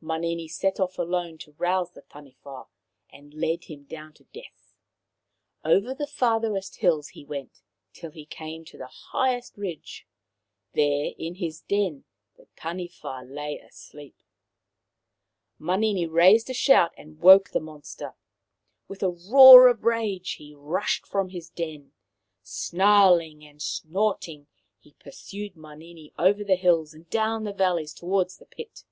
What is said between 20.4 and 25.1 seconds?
rushed from his den. Snarl ing and snorting, he